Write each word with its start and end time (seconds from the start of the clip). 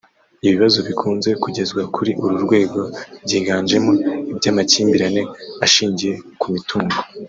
Ibibazo 0.45 0.77
bikunze 0.87 1.29
kugezwa 1.43 1.81
kuri 1.95 2.11
uru 2.23 2.35
rwego 2.45 2.79
byiganjemo 3.25 3.91
iby’amakimbirane 4.31 5.21
ashingiye 5.65 6.13
ku 6.39 6.47
mitungo 6.53 6.97